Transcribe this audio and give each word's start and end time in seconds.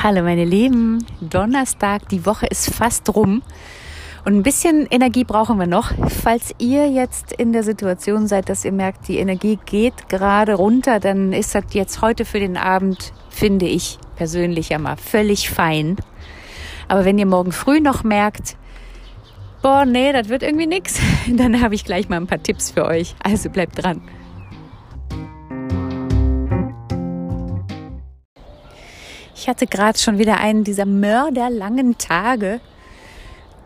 Hallo 0.00 0.22
meine 0.22 0.44
Lieben, 0.44 1.04
Donnerstag, 1.20 2.08
die 2.08 2.24
Woche 2.24 2.46
ist 2.46 2.72
fast 2.72 3.12
rum 3.16 3.42
und 4.24 4.32
ein 4.36 4.44
bisschen 4.44 4.86
Energie 4.88 5.24
brauchen 5.24 5.58
wir 5.58 5.66
noch. 5.66 5.90
Falls 6.22 6.54
ihr 6.58 6.88
jetzt 6.88 7.32
in 7.32 7.52
der 7.52 7.64
Situation 7.64 8.28
seid, 8.28 8.48
dass 8.48 8.64
ihr 8.64 8.70
merkt, 8.70 9.08
die 9.08 9.18
Energie 9.18 9.58
geht 9.66 10.08
gerade 10.08 10.54
runter, 10.54 11.00
dann 11.00 11.32
ist 11.32 11.56
das 11.56 11.64
jetzt 11.72 12.00
heute 12.00 12.24
für 12.24 12.38
den 12.38 12.56
Abend, 12.56 13.12
finde 13.28 13.66
ich 13.66 13.98
persönlich 14.14 14.68
ja 14.68 14.78
mal 14.78 14.96
völlig 14.96 15.50
fein. 15.50 15.96
Aber 16.86 17.04
wenn 17.04 17.18
ihr 17.18 17.26
morgen 17.26 17.50
früh 17.50 17.80
noch 17.80 18.04
merkt, 18.04 18.56
boah, 19.62 19.84
nee, 19.84 20.12
das 20.12 20.28
wird 20.28 20.44
irgendwie 20.44 20.68
nix, 20.68 21.00
dann 21.28 21.60
habe 21.60 21.74
ich 21.74 21.84
gleich 21.84 22.08
mal 22.08 22.18
ein 22.18 22.28
paar 22.28 22.40
Tipps 22.40 22.70
für 22.70 22.84
euch. 22.84 23.16
Also 23.24 23.50
bleibt 23.50 23.82
dran. 23.82 24.00
Ich 29.40 29.48
hatte 29.48 29.68
gerade 29.68 29.96
schon 29.96 30.18
wieder 30.18 30.38
einen 30.40 30.64
dieser 30.64 30.84
mörderlangen 30.84 31.96
Tage. 31.96 32.60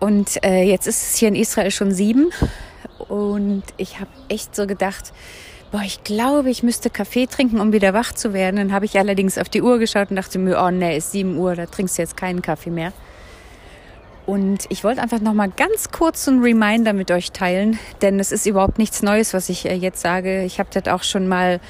Und 0.00 0.44
äh, 0.44 0.64
jetzt 0.64 0.86
ist 0.86 1.02
es 1.02 1.16
hier 1.16 1.28
in 1.28 1.34
Israel 1.34 1.70
schon 1.70 1.92
sieben. 1.92 2.30
Und 3.08 3.62
ich 3.78 3.98
habe 3.98 4.10
echt 4.28 4.54
so 4.54 4.66
gedacht, 4.66 5.14
boah, 5.70 5.80
ich 5.80 6.04
glaube, 6.04 6.50
ich 6.50 6.62
müsste 6.62 6.90
Kaffee 6.90 7.26
trinken, 7.26 7.58
um 7.58 7.72
wieder 7.72 7.94
wach 7.94 8.12
zu 8.12 8.34
werden. 8.34 8.56
Dann 8.56 8.72
habe 8.72 8.84
ich 8.84 8.98
allerdings 8.98 9.38
auf 9.38 9.48
die 9.48 9.62
Uhr 9.62 9.78
geschaut 9.78 10.10
und 10.10 10.16
dachte 10.16 10.38
mir, 10.38 10.62
oh 10.62 10.70
nee, 10.70 10.94
ist 10.94 11.12
sieben 11.12 11.38
Uhr, 11.38 11.56
da 11.56 11.64
trinkst 11.64 11.96
du 11.96 12.02
jetzt 12.02 12.18
keinen 12.18 12.42
Kaffee 12.42 12.68
mehr. 12.68 12.92
Und 14.26 14.66
ich 14.68 14.84
wollte 14.84 15.00
einfach 15.00 15.20
noch 15.20 15.32
mal 15.32 15.48
ganz 15.48 15.90
kurz 15.90 16.28
einen 16.28 16.42
Reminder 16.42 16.92
mit 16.92 17.10
euch 17.10 17.32
teilen, 17.32 17.78
denn 18.02 18.20
es 18.20 18.30
ist 18.30 18.44
überhaupt 18.44 18.76
nichts 18.76 19.02
Neues, 19.02 19.32
was 19.32 19.48
ich 19.48 19.64
äh, 19.64 19.74
jetzt 19.74 20.02
sage. 20.02 20.44
Ich 20.44 20.58
habe 20.58 20.68
das 20.70 20.92
auch 20.92 21.02
schon 21.02 21.28
mal, 21.28 21.60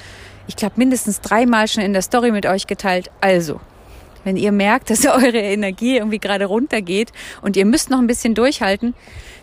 ich 0.47 0.57
glaube 0.57 0.73
mindestens 0.75 1.21
dreimal 1.21 1.69
schon 1.69 1.83
in 1.83 1.93
der 1.93 2.01
Story 2.01 2.31
mit 2.31 2.45
euch 2.45 2.67
geteilt. 2.67 3.09
Also, 3.21 3.61
wenn 4.23 4.37
ihr 4.37 4.51
merkt, 4.51 4.89
dass 4.89 5.05
eure 5.05 5.39
Energie 5.39 5.97
irgendwie 5.97 6.19
gerade 6.19 6.45
runtergeht 6.45 7.11
und 7.41 7.57
ihr 7.57 7.65
müsst 7.65 7.89
noch 7.89 7.99
ein 7.99 8.07
bisschen 8.07 8.35
durchhalten, 8.35 8.93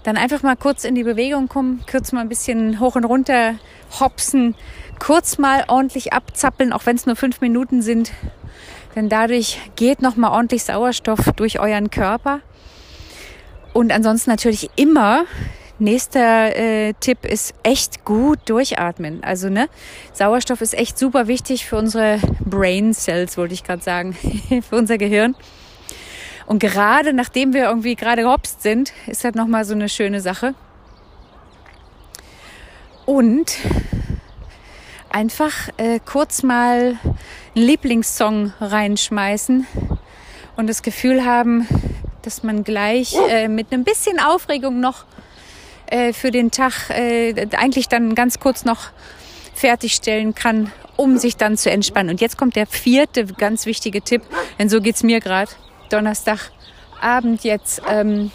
dann 0.03 0.17
einfach 0.17 0.43
mal 0.43 0.57
kurz 0.57 0.85
in 0.85 0.95
die 0.95 1.05
Bewegung 1.05 1.49
kommen, 1.49 1.83
kurz 1.91 2.13
mal 2.13 2.21
ein 2.21 2.29
bisschen 2.29 2.81
hoch 2.81 2.97
und 2.97 3.05
runter 3.05 3.55
hopsen, 3.99 4.55
kurz 4.99 5.39
mal 5.39 5.65
ordentlich 5.69 6.13
abzappeln, 6.13 6.73
auch 6.73 6.87
wenn 6.87 6.97
es 6.97 7.07
nur 7.07 7.17
fünf 7.17 7.41
Minuten 7.41 7.83
sind. 7.83 8.13
Denn 8.95 9.09
dadurch 9.09 9.61
geht 9.77 10.03
noch 10.03 10.17
mal 10.17 10.31
ordentlich 10.31 10.65
Sauerstoff 10.65 11.33
durch 11.37 11.61
euren 11.61 11.91
Körper. 11.91 12.41
Und 13.73 13.93
ansonsten 13.93 14.31
natürlich 14.31 14.71
immer 14.77 15.25
Nächster 15.81 16.55
äh, 16.57 16.93
Tipp 17.01 17.25
ist 17.25 17.55
echt 17.63 18.05
gut 18.05 18.39
durchatmen. 18.45 19.25
Also 19.25 19.49
ne, 19.49 19.71
Sauerstoff 20.13 20.61
ist 20.61 20.75
echt 20.75 20.99
super 20.99 21.27
wichtig 21.27 21.65
für 21.65 21.77
unsere 21.79 22.19
Brain 22.41 22.93
Cells, 22.93 23.39
wollte 23.39 23.55
ich 23.55 23.65
gerade 23.65 23.83
sagen, 23.83 24.13
für 24.69 24.77
unser 24.77 24.99
Gehirn. 24.99 25.35
Und 26.45 26.59
gerade 26.59 27.15
nachdem 27.15 27.55
wir 27.55 27.65
irgendwie 27.65 27.95
gerade 27.95 28.23
gehopst 28.23 28.61
sind, 28.61 28.93
ist 29.07 29.25
das 29.25 29.35
nochmal 29.35 29.65
so 29.65 29.73
eine 29.73 29.89
schöne 29.89 30.21
Sache. 30.21 30.55
Und 33.07 33.57
einfach 35.09 35.71
äh, 35.79 35.99
kurz 36.05 36.43
mal 36.43 36.99
einen 37.03 37.17
Lieblingssong 37.55 38.53
reinschmeißen 38.61 39.67
und 40.57 40.67
das 40.67 40.83
Gefühl 40.83 41.25
haben, 41.25 41.67
dass 42.21 42.43
man 42.43 42.65
gleich 42.65 43.17
äh, 43.31 43.49
mit 43.49 43.73
einem 43.73 43.85
bisschen 43.85 44.21
Aufregung 44.21 44.79
noch 44.79 45.07
äh, 45.91 46.13
für 46.13 46.31
den 46.31 46.51
Tag 46.51 46.91
äh, 46.91 47.47
eigentlich 47.57 47.89
dann 47.89 48.15
ganz 48.15 48.41
kurz 48.41 48.65
noch 48.65 48.91
fertigstellen 49.55 50.35
kann, 50.35 50.73
um 50.97 51.19
sich 51.19 51.37
dann 51.37 51.57
zu 51.57 51.71
entspannen. 51.71 52.11
Und 52.11 52.21
jetzt 52.21 52.39
kommt 52.39 52.57
der 52.57 52.67
vierte 52.67 53.27
ganz 53.27 53.67
wichtige 53.67 54.01
Tipp, 54.03 54.23
denn 54.59 54.69
so 54.69 54.81
geht's 54.81 55.03
mir 55.03 55.21
gerade. 55.21 55.51
Donnerstagabend 55.91 57.43
jetzt. 57.43 57.83
Ähm, 57.89 58.31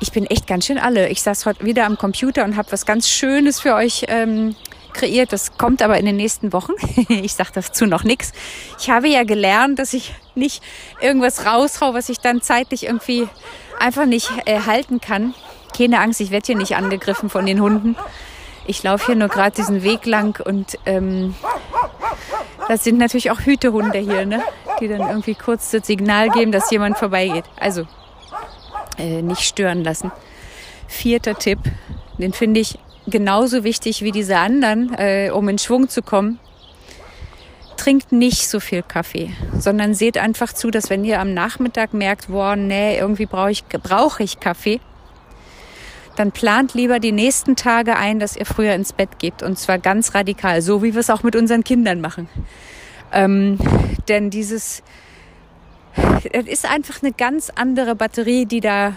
ich 0.00 0.12
bin 0.12 0.26
echt 0.26 0.46
ganz 0.46 0.66
schön 0.66 0.78
alle. 0.78 1.08
Ich 1.08 1.22
saß 1.22 1.46
heute 1.46 1.64
wieder 1.64 1.84
am 1.84 1.98
Computer 1.98 2.44
und 2.44 2.56
habe 2.56 2.70
was 2.70 2.86
ganz 2.86 3.08
Schönes 3.08 3.58
für 3.58 3.74
euch 3.74 4.04
ähm, 4.08 4.54
kreiert. 4.92 5.32
Das 5.32 5.58
kommt 5.58 5.82
aber 5.82 5.98
in 5.98 6.06
den 6.06 6.16
nächsten 6.16 6.52
Wochen. 6.52 6.72
ich 7.08 7.34
sage 7.34 7.50
dazu 7.54 7.86
noch 7.86 8.04
nichts. 8.04 8.32
Ich 8.78 8.90
habe 8.90 9.08
ja 9.08 9.24
gelernt, 9.24 9.80
dass 9.80 9.92
ich 9.94 10.14
nicht 10.36 10.62
irgendwas 11.00 11.44
raushau, 11.44 11.94
was 11.94 12.08
ich 12.08 12.18
dann 12.18 12.40
zeitlich 12.40 12.84
irgendwie 12.86 13.28
einfach 13.80 14.06
nicht 14.06 14.30
äh, 14.44 14.60
halten 14.60 15.00
kann 15.00 15.34
keine 15.78 16.00
Angst, 16.00 16.20
ich 16.20 16.30
werde 16.30 16.46
hier 16.46 16.56
nicht 16.56 16.76
angegriffen 16.76 17.30
von 17.30 17.46
den 17.46 17.60
Hunden. 17.60 17.96
Ich 18.66 18.82
laufe 18.82 19.06
hier 19.06 19.14
nur 19.14 19.28
gerade 19.28 19.56
diesen 19.56 19.82
Weg 19.82 20.04
lang 20.04 20.38
und 20.44 20.78
ähm, 20.84 21.34
das 22.68 22.84
sind 22.84 22.98
natürlich 22.98 23.30
auch 23.30 23.40
Hütehunde 23.40 23.98
hier, 23.98 24.26
ne? 24.26 24.42
die 24.80 24.88
dann 24.88 25.00
irgendwie 25.00 25.34
kurz 25.34 25.70
das 25.70 25.86
Signal 25.86 26.28
geben, 26.30 26.52
dass 26.52 26.70
jemand 26.70 26.98
vorbeigeht. 26.98 27.44
Also 27.56 27.86
äh, 28.98 29.22
nicht 29.22 29.42
stören 29.42 29.82
lassen. 29.84 30.12
Vierter 30.86 31.34
Tipp, 31.36 31.58
den 32.18 32.32
finde 32.32 32.60
ich 32.60 32.78
genauso 33.06 33.64
wichtig 33.64 34.02
wie 34.02 34.12
diese 34.12 34.36
anderen, 34.36 34.94
äh, 34.94 35.30
um 35.32 35.48
in 35.48 35.58
Schwung 35.58 35.88
zu 35.88 36.02
kommen. 36.02 36.38
Trinkt 37.76 38.10
nicht 38.12 38.48
so 38.48 38.58
viel 38.60 38.82
Kaffee, 38.82 39.30
sondern 39.56 39.94
seht 39.94 40.18
einfach 40.18 40.52
zu, 40.52 40.70
dass 40.70 40.90
wenn 40.90 41.04
ihr 41.04 41.20
am 41.20 41.32
Nachmittag 41.32 41.94
merkt, 41.94 42.28
boah, 42.28 42.56
nee, 42.56 42.98
irgendwie 42.98 43.26
brauche 43.26 43.52
ich, 43.52 43.64
brauch 43.64 44.18
ich 44.18 44.40
Kaffee, 44.40 44.80
dann 46.18 46.32
plant 46.32 46.74
lieber 46.74 46.98
die 46.98 47.12
nächsten 47.12 47.54
Tage 47.54 47.96
ein, 47.96 48.18
dass 48.18 48.36
ihr 48.36 48.46
früher 48.46 48.74
ins 48.74 48.92
Bett 48.92 49.18
geht. 49.18 49.42
Und 49.42 49.58
zwar 49.58 49.78
ganz 49.78 50.14
radikal, 50.14 50.62
so 50.62 50.82
wie 50.82 50.94
wir 50.94 51.00
es 51.00 51.10
auch 51.10 51.22
mit 51.22 51.36
unseren 51.36 51.62
Kindern 51.62 52.00
machen. 52.00 52.28
Ähm, 53.12 53.58
denn 54.08 54.30
dieses, 54.30 54.82
es 56.32 56.46
ist 56.46 56.70
einfach 56.70 57.02
eine 57.02 57.12
ganz 57.12 57.50
andere 57.54 57.94
Batterie, 57.94 58.46
die 58.46 58.60
da 58.60 58.96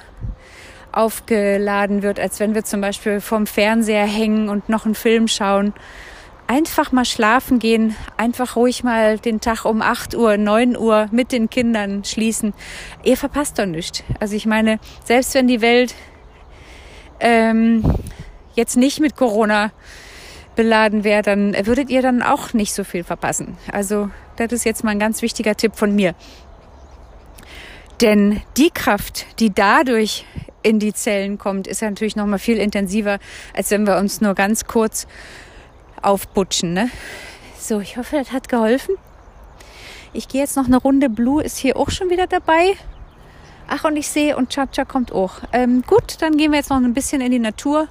aufgeladen 0.91 2.01
wird, 2.01 2.19
als 2.19 2.39
wenn 2.39 2.55
wir 2.55 2.63
zum 2.63 2.81
Beispiel 2.81 3.21
vorm 3.21 3.47
Fernseher 3.47 4.05
hängen 4.05 4.49
und 4.49 4.67
noch 4.67 4.85
einen 4.85 4.95
Film 4.95 5.27
schauen. 5.27 5.73
Einfach 6.47 6.91
mal 6.91 7.05
schlafen 7.05 7.59
gehen, 7.59 7.95
einfach 8.17 8.57
ruhig 8.57 8.83
mal 8.83 9.17
den 9.19 9.39
Tag 9.39 9.63
um 9.63 9.81
8 9.81 10.15
Uhr, 10.15 10.35
9 10.35 10.75
Uhr 10.75 11.07
mit 11.11 11.31
den 11.31 11.49
Kindern 11.49 12.03
schließen. 12.03 12.53
Ihr 13.03 13.15
verpasst 13.15 13.57
doch 13.57 13.65
nichts. 13.65 14.03
Also 14.19 14.35
ich 14.35 14.45
meine, 14.45 14.79
selbst 15.05 15.33
wenn 15.33 15.47
die 15.47 15.61
Welt 15.61 15.95
ähm, 17.21 17.83
jetzt 18.55 18.77
nicht 18.77 18.99
mit 18.99 19.15
Corona 19.15 19.71
beladen 20.55 21.03
wäre, 21.03 21.21
dann 21.21 21.55
würdet 21.65 21.89
ihr 21.89 22.01
dann 22.01 22.21
auch 22.21 22.53
nicht 22.53 22.73
so 22.73 22.83
viel 22.83 23.03
verpassen. 23.03 23.57
Also 23.71 24.09
das 24.35 24.51
ist 24.51 24.65
jetzt 24.65 24.83
mal 24.83 24.91
ein 24.91 24.99
ganz 24.99 25.21
wichtiger 25.21 25.55
Tipp 25.55 25.75
von 25.75 25.95
mir. 25.95 26.13
Denn 28.01 28.41
die 28.57 28.71
Kraft, 28.71 29.27
die 29.39 29.53
dadurch 29.53 30.25
in 30.63 30.79
die 30.79 30.93
Zellen 30.93 31.37
kommt, 31.37 31.67
ist 31.67 31.81
ja 31.81 31.89
natürlich 31.89 32.15
noch 32.15 32.25
mal 32.25 32.39
viel 32.39 32.57
intensiver, 32.57 33.19
als 33.55 33.71
wenn 33.71 33.85
wir 33.85 33.97
uns 33.97 34.21
nur 34.21 34.33
ganz 34.33 34.65
kurz 34.65 35.07
aufbutschen. 36.01 36.73
Ne? 36.73 36.89
So, 37.59 37.79
ich 37.79 37.97
hoffe, 37.97 38.17
das 38.17 38.31
hat 38.31 38.49
geholfen. 38.49 38.95
Ich 40.13 40.27
gehe 40.27 40.41
jetzt 40.41 40.57
noch 40.57 40.65
eine 40.65 40.77
Runde. 40.77 41.09
Blue 41.09 41.43
ist 41.43 41.57
hier 41.57 41.77
auch 41.77 41.89
schon 41.89 42.09
wieder 42.09 42.27
dabei. 42.27 42.73
Ach, 43.73 43.85
und 43.85 43.95
ich 43.95 44.09
sehe, 44.09 44.35
und 44.35 44.49
Chacha 44.49 44.83
kommt 44.83 45.13
auch. 45.13 45.35
Ähm, 45.53 45.81
gut, 45.87 46.17
dann 46.19 46.35
gehen 46.35 46.51
wir 46.51 46.57
jetzt 46.57 46.69
noch 46.69 46.75
ein 46.75 46.93
bisschen 46.93 47.21
in 47.21 47.31
die 47.31 47.39
Natur. 47.39 47.87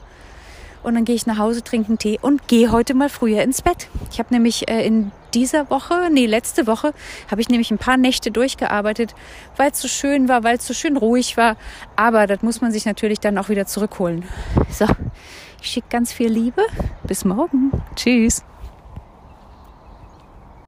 Und 0.83 0.95
dann 0.95 1.07
gehe 1.07 1.15
ich 1.15 1.27
nach 1.27 1.39
Hause, 1.39 1.65
trinke 1.65 1.89
einen 1.89 1.99
Tee 1.99 2.19
und 2.21 2.49
gehe 2.49 2.71
heute 2.71 2.93
mal 2.93 3.09
früher 3.09 3.43
ins 3.43 3.63
Bett. 3.63 3.89
Ich 4.11 4.19
habe 4.19 4.33
nämlich 4.35 4.69
äh, 4.69 4.87
in 4.87 5.11
dieser 5.33 5.71
Woche, 5.71 6.11
nee, 6.13 6.27
letzte 6.27 6.67
Woche, 6.67 6.93
habe 7.31 7.41
ich 7.41 7.49
nämlich 7.49 7.71
ein 7.71 7.79
paar 7.79 7.97
Nächte 7.97 8.31
durchgearbeitet, 8.31 9.15
weil 9.57 9.71
es 9.71 9.81
so 9.81 9.89
schön 9.89 10.29
war, 10.29 10.45
weil 10.45 10.59
es 10.59 10.67
so 10.67 10.75
schön 10.75 10.99
ruhig 10.99 11.39
war. 11.39 11.57
Aber 11.97 12.27
das 12.27 12.43
muss 12.43 12.61
man 12.61 12.73
sich 12.73 12.85
natürlich 12.85 13.21
dann 13.21 13.39
auch 13.39 13.49
wieder 13.49 13.65
zurückholen. 13.65 14.25
So, 14.69 14.85
ich 15.63 15.71
schicke 15.71 15.89
ganz 15.89 16.13
viel 16.13 16.29
Liebe. 16.29 16.63
Bis 17.05 17.25
morgen. 17.25 17.73
Tschüss. 17.97 18.45